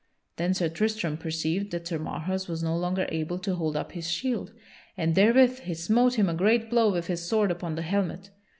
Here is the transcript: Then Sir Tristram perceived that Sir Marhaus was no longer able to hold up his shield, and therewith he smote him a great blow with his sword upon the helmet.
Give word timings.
Then 0.37 0.55
Sir 0.55 0.67
Tristram 0.67 1.15
perceived 1.15 1.69
that 1.69 1.87
Sir 1.87 1.99
Marhaus 1.99 2.47
was 2.47 2.63
no 2.63 2.75
longer 2.75 3.05
able 3.09 3.37
to 3.37 3.53
hold 3.53 3.75
up 3.75 3.91
his 3.91 4.09
shield, 4.09 4.51
and 4.97 5.13
therewith 5.13 5.59
he 5.59 5.75
smote 5.75 6.15
him 6.15 6.27
a 6.27 6.33
great 6.33 6.71
blow 6.71 6.91
with 6.91 7.05
his 7.05 7.29
sword 7.29 7.51
upon 7.51 7.75
the 7.75 7.83
helmet. 7.83 8.31